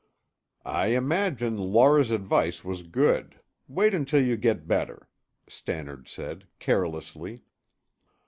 [0.65, 5.07] "I imagine Laura's advice was good; wait until you get better,"
[5.47, 7.43] Stannard said carelessly.